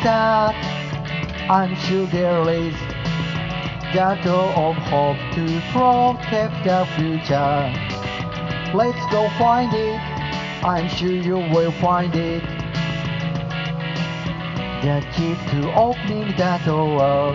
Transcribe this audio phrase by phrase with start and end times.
[0.00, 0.54] start.
[1.50, 2.74] I'm sure there is
[4.22, 7.72] door of hope to protect the future.
[8.74, 9.98] Let's go find it.
[10.62, 12.42] I'm sure you will find it.
[14.82, 17.34] The key to opening that door.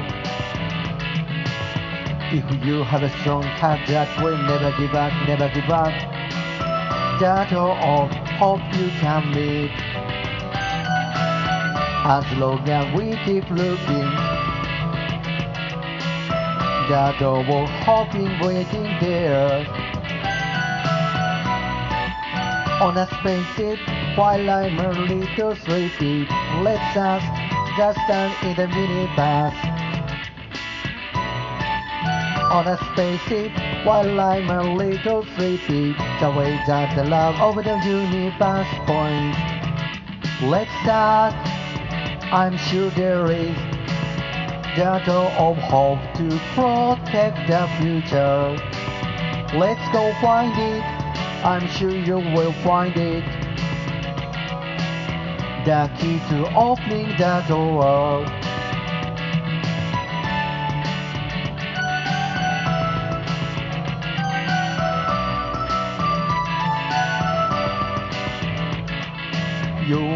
[2.31, 5.93] If you have a strong heart that will never give up, never give up,
[7.19, 10.12] the door of hope you can meet.
[12.05, 14.11] As long as we keep looking,
[16.89, 19.65] the door of hoping waiting there.
[22.81, 23.79] On a spaceship,
[24.17, 26.27] while I'm a little sleepy,
[26.59, 27.23] let's us
[27.77, 29.55] just stand in the minibus.
[32.51, 37.77] On a spaceship, while I'm a little sleepy, the way that the love of the
[37.87, 39.39] universe points.
[40.41, 41.62] Let's start.
[42.33, 43.55] I'm sure there is
[45.05, 48.57] door of hope to protect the future.
[49.55, 50.81] Let's go find it.
[51.45, 53.23] I'm sure you will find it.
[55.63, 58.25] The key to opening the door.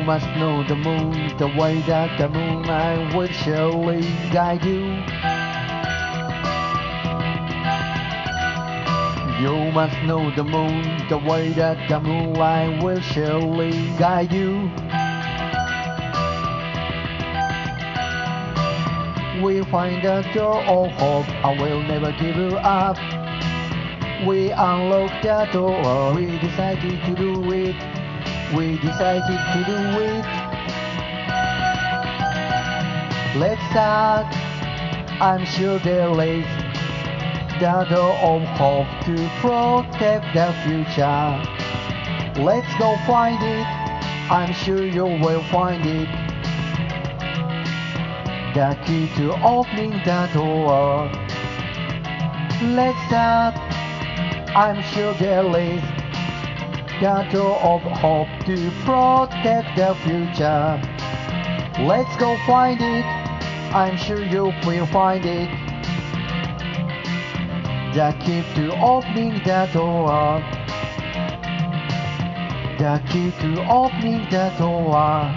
[0.08, 4.00] Must know the moon, the way that the moonlight will surely
[4.32, 4.86] guide you.
[9.44, 14.72] You must know the moon, the way that the moonlight will surely guide you.
[19.44, 22.98] We find a door of hope, I will never give you up.
[24.26, 27.97] We unlock that door, we decided to do it.
[28.56, 30.26] We decided to do it.
[33.36, 34.26] Let's start.
[35.22, 36.46] I'm sure there is
[37.60, 41.44] the door of hope to protect the future.
[42.42, 43.68] Let's go find it.
[44.32, 46.08] I'm sure you will find it.
[48.56, 51.12] The key to opening the door.
[52.64, 53.56] Let's start.
[54.56, 55.97] I'm sure there is
[57.02, 60.82] the of hope to protect the future.
[61.86, 63.06] Let's go find it.
[63.74, 65.50] I'm sure you will find it.
[67.94, 70.42] The key to opening the door.
[72.80, 75.36] The key to opening the door.